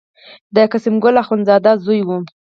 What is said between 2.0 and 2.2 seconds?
و.